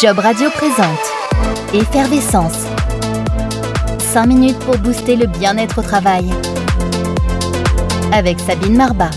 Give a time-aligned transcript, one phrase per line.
[0.00, 0.98] Job Radio présente
[1.74, 2.66] Effervescence.
[3.98, 6.30] 5 minutes pour booster le bien-être au travail.
[8.12, 9.10] Avec Sabine Marbat.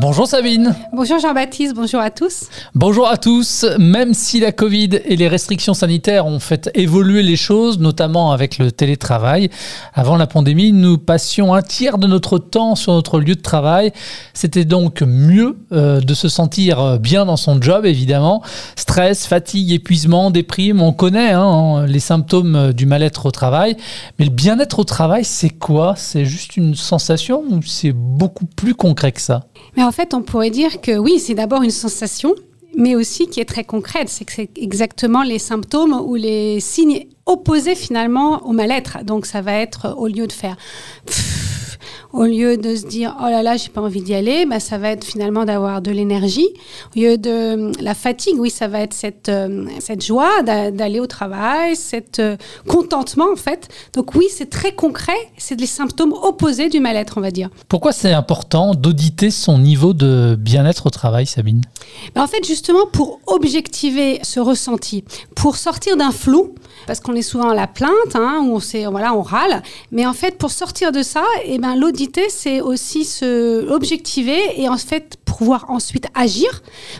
[0.00, 0.74] Bonjour Sabine.
[0.94, 2.46] Bonjour Jean-Baptiste, bonjour à tous.
[2.74, 3.66] Bonjour à tous.
[3.78, 8.56] Même si la Covid et les restrictions sanitaires ont fait évoluer les choses, notamment avec
[8.56, 9.50] le télétravail,
[9.92, 13.92] avant la pandémie, nous passions un tiers de notre temps sur notre lieu de travail.
[14.32, 18.42] C'était donc mieux euh, de se sentir bien dans son job, évidemment.
[18.76, 23.76] Stress, fatigue, épuisement, déprime, on connaît hein, les symptômes du mal-être au travail.
[24.18, 25.92] Mais le bien-être au travail, c'est quoi?
[25.98, 29.42] C'est juste une sensation ou c'est beaucoup plus concret que ça?
[29.76, 32.36] Mais en fait, on pourrait dire que oui, c'est d'abord une sensation,
[32.76, 34.08] mais aussi qui est très concrète.
[34.08, 39.02] C'est que c'est exactement les symptômes ou les signes opposés finalement au mal-être.
[39.02, 40.56] Donc ça va être au lieu de faire
[42.12, 44.78] au lieu de se dire oh là là j'ai pas envie d'y aller bah, ça
[44.78, 46.48] va être finalement d'avoir de l'énergie.
[46.96, 51.06] Au lieu de la fatigue oui ça va être cette euh, cette joie d'aller au
[51.06, 53.68] travail cet euh, contentement en fait.
[53.94, 57.50] Donc oui c'est très concret c'est les symptômes opposés du mal-être on va dire.
[57.68, 61.62] Pourquoi c'est important d'auditer son niveau de bien-être au travail Sabine?
[62.14, 65.04] Bah, en fait justement pour objectiver ce ressenti
[65.36, 66.54] pour sortir d'un flou
[66.86, 70.06] parce qu'on est souvent à la plainte hein, où on sait voilà on râle mais
[70.06, 74.68] en fait pour sortir de ça et eh ben l'audit c'est aussi se objectiver et
[74.68, 76.50] en fait pouvoir ensuite agir,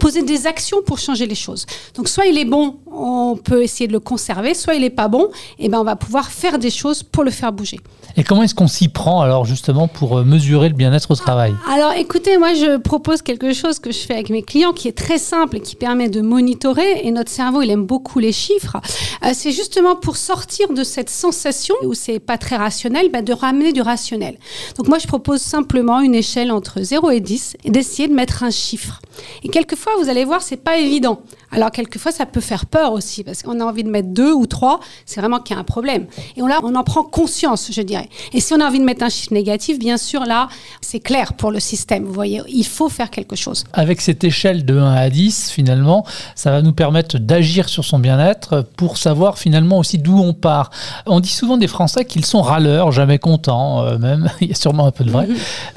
[0.00, 1.66] poser des actions pour changer les choses.
[1.94, 5.08] Donc soit il est bon, on peut essayer de le conserver, soit il est pas
[5.08, 7.78] bon, et ben on va pouvoir faire des choses pour le faire bouger.
[8.16, 11.54] Et comment est-ce qu'on s'y prend alors justement pour euh, mesurer le bien-être au travail?
[11.70, 14.96] Alors écoutez, moi je propose quelque chose que je fais avec mes clients qui est
[14.96, 18.78] très simple et qui permet de monitorer et notre cerveau il aime beaucoup les chiffres.
[19.24, 23.34] Euh, c'est justement pour sortir de cette sensation où c'est pas très rationnel, ben, de
[23.34, 24.38] ramener du rationnel.
[24.76, 28.21] Donc moi je propose simplement une échelle entre 0 et 10 et d'essayer de mettre
[28.42, 29.00] un chiffre.
[29.42, 31.20] Et quelquefois vous allez voir c'est pas évident.
[31.50, 34.46] Alors quelquefois ça peut faire peur aussi parce qu'on a envie de mettre deux ou
[34.46, 36.06] trois, c'est vraiment qu'il y a un problème.
[36.36, 38.08] Et on, là, on en prend conscience, je dirais.
[38.32, 40.48] Et si on a envie de mettre un chiffre négatif, bien sûr, là,
[40.80, 42.04] c'est clair pour le système.
[42.04, 43.64] Vous voyez, il faut faire quelque chose.
[43.72, 47.98] Avec cette échelle de 1 à 10, finalement, ça va nous permettre d'agir sur son
[47.98, 50.70] bien-être pour savoir finalement aussi d'où on part.
[51.06, 54.30] On dit souvent des Français qu'ils sont râleurs, jamais contents, euh, même.
[54.40, 55.28] il y a sûrement un peu de vrai.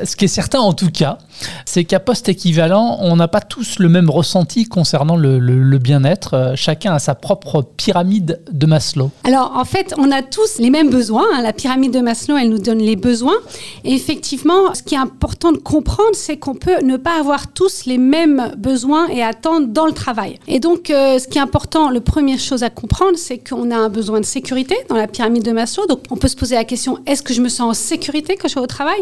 [0.04, 1.18] Ce qui est certain en tout cas,
[1.66, 6.34] c'est qu'à poste équivalent, on n'a pas tous le même ressenti concernant le, bien-être.
[6.34, 9.10] Euh, chacun a sa propre pyramide de Maslow.
[9.24, 11.26] Alors en fait, on a tous les mêmes besoins.
[11.34, 11.42] Hein.
[11.42, 13.38] La pyramide de Maslow elle nous donne les besoins.
[13.86, 17.86] Et effectivement, ce qui est important de comprendre, c'est qu'on peut ne pas avoir tous
[17.86, 20.40] les mêmes besoins et attentes dans le travail.
[20.48, 23.78] Et donc, euh, ce qui est important, la première chose à comprendre, c'est qu'on a
[23.78, 25.86] un besoin de sécurité dans la pyramide de Maslow.
[25.88, 28.50] Donc, on peut se poser la question est-ce que je me sens en sécurité quand
[28.50, 29.00] je vais au travail?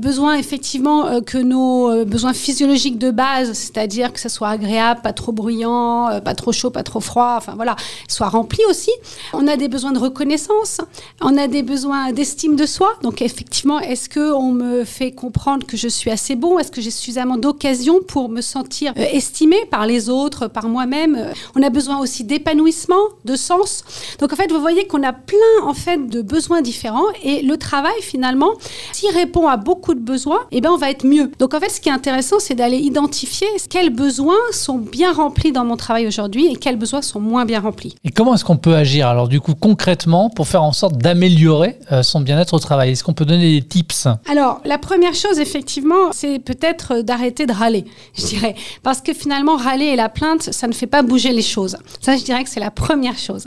[0.00, 5.12] Besoin effectivement euh, que nos besoins physiologiques de base, c'est-à-dire que ce soit agréable, pas
[5.12, 7.76] trop bruyant, pas trop chaud, pas trop froid, enfin voilà,
[8.08, 8.90] soient remplis aussi.
[9.32, 10.80] On a des besoins de reconnaissance,
[11.20, 12.94] on a des besoins d'estime de soi.
[13.02, 16.58] Donc effectivement, est-ce que on me fait comprendre que je suis assez bon?
[16.58, 21.32] Est-ce que j'ai suffisamment d'occasions pour me sentir euh, estimé par les autres, par moi-même?
[21.54, 23.84] On a besoin aussi d'épanouissement, de sens.
[24.18, 27.56] Donc en fait, vous voyez qu'on a plein en fait de besoins différents et le
[27.56, 28.50] travail finalement,
[28.92, 31.30] s'il répond à beaucoup de besoins, eh ben on va être mieux.
[31.38, 35.52] Donc en fait, ce qui est intéressant, c'est d'aller identifier quels besoins sont bien remplis
[35.52, 37.94] dans mon travail aujourd'hui et quels besoins sont moins bien remplis.
[38.04, 41.78] Et comment est-ce qu'on peut agir alors du coup concrètement pour faire en sorte d'améliorer
[41.92, 42.92] euh, son bien-être au travail?
[42.92, 44.08] Est-ce qu'on peut donner des tips?
[44.30, 47.84] Alors, la première chose, effectivement, c'est peut-être d'arrêter de râler,
[48.16, 48.54] je dirais.
[48.82, 51.76] Parce que finalement, râler et la plainte, ça ne fait pas bouger les choses.
[52.00, 53.46] Ça, je dirais que c'est la première chose.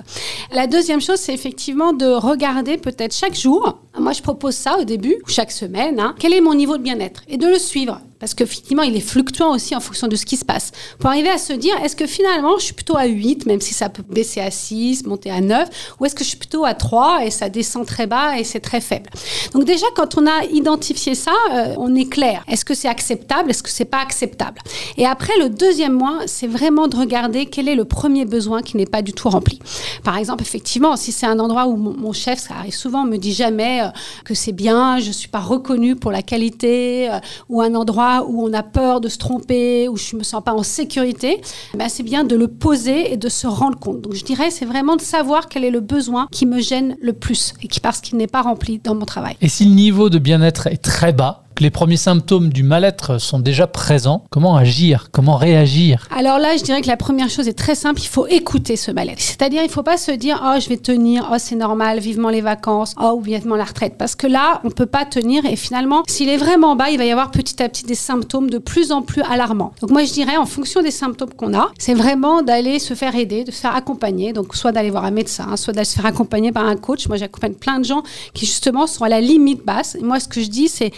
[0.51, 3.79] La deuxième chose, c'est effectivement de regarder peut-être chaque jour.
[3.99, 5.99] Moi, je propose ça au début, chaque semaine.
[5.99, 7.23] Hein, quel est mon niveau de bien-être?
[7.27, 10.25] Et de le suivre parce que finalement, il est fluctuant aussi en fonction de ce
[10.25, 10.71] qui se passe.
[10.99, 13.73] Pour arriver à se dire, est-ce que finalement, je suis plutôt à 8, même si
[13.73, 15.69] ça peut baisser à 6, monter à 9,
[15.99, 18.59] ou est-ce que je suis plutôt à 3 et ça descend très bas et c'est
[18.59, 19.09] très faible?
[19.53, 22.43] Donc déjà, quand on a identifié ça, euh, on est clair.
[22.47, 23.51] Est-ce que c'est acceptable?
[23.51, 24.61] Est-ce que c'est pas acceptable?
[24.97, 28.77] Et après, le deuxième mois, c'est vraiment de regarder quel est le premier besoin qui
[28.77, 29.59] n'est pas du tout rempli.
[30.03, 33.33] Par exemple, effectivement, si c'est un endroit où mon, chef, ça arrive souvent, me dit
[33.33, 33.87] jamais euh,
[34.25, 38.43] que c'est bien, je suis pas reconnu pour la qualité, euh, ou un endroit où
[38.47, 41.41] on a peur de se tromper, où je ne me sens pas en sécurité,
[41.75, 44.01] ben c'est bien de le poser et de se rendre compte.
[44.01, 47.13] Donc je dirais, c'est vraiment de savoir quel est le besoin qui me gêne le
[47.13, 49.35] plus et qui parce qu'il n'est pas rempli dans mon travail.
[49.41, 53.39] Et si le niveau de bien-être est très bas, les premiers symptômes du mal-être sont
[53.39, 54.23] déjà présents.
[54.29, 55.09] Comment agir?
[55.11, 56.07] Comment réagir?
[56.15, 58.91] Alors là, je dirais que la première chose est très simple, il faut écouter ce
[58.91, 59.19] mal-être.
[59.19, 62.29] C'est-à-dire, il ne faut pas se dire, oh, je vais tenir, oh, c'est normal, vivement
[62.29, 63.95] les vacances, oh, ou vivement la retraite.
[63.97, 66.97] Parce que là, on ne peut pas tenir et finalement, s'il est vraiment bas, il
[66.97, 69.73] va y avoir petit à petit des symptômes de plus en plus alarmants.
[69.81, 73.15] Donc moi, je dirais, en fonction des symptômes qu'on a, c'est vraiment d'aller se faire
[73.15, 74.33] aider, de se faire accompagner.
[74.33, 77.07] Donc soit d'aller voir un médecin, soit d'aller se faire accompagner par un coach.
[77.07, 78.03] Moi, j'accompagne plein de gens
[78.33, 79.95] qui justement sont à la limite basse.
[79.95, 80.91] Et moi, ce que je dis, c'est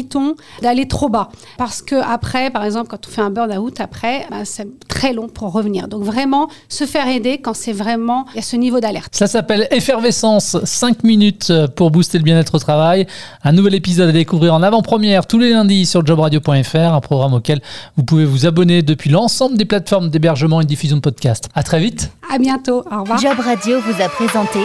[0.00, 1.28] évitons d'aller trop bas.
[1.58, 5.28] Parce que après, par exemple, quand on fait un burn-out, après, bah, c'est très long
[5.28, 5.88] pour revenir.
[5.88, 9.14] Donc vraiment, se faire aider quand c'est vraiment à ce niveau d'alerte.
[9.14, 13.06] Ça s'appelle Effervescence, 5 minutes pour booster le bien-être au travail.
[13.44, 17.60] Un nouvel épisode à découvrir en avant-première tous les lundis sur jobradio.fr, un programme auquel
[17.96, 21.48] vous pouvez vous abonner depuis l'ensemble des plateformes d'hébergement et de diffusion de podcasts.
[21.54, 22.10] À très vite.
[22.32, 22.84] À bientôt.
[22.90, 23.18] Au revoir.
[23.18, 24.60] Job Radio vous a présenté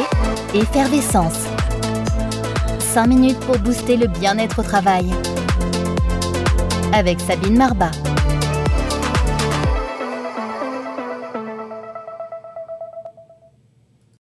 [0.53, 1.54] Effervescence.
[2.95, 5.11] 5 minutes pour booster le bien-être au travail.
[6.93, 7.91] Avec Sabine Marbat.